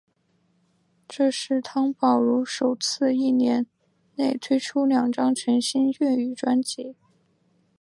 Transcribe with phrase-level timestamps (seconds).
[1.07, 3.67] 这是汤宝如首次一年
[4.15, 6.95] 内推出两张全新粤语专辑。